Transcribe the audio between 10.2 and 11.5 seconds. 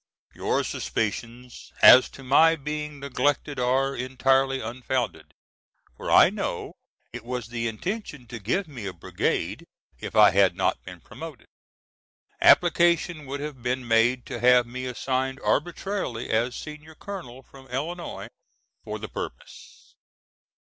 had not been promoted.